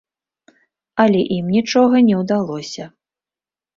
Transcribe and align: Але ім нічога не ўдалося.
Але 1.03 1.21
ім 1.37 1.53
нічога 1.57 1.95
не 2.11 2.15
ўдалося. 2.25 2.83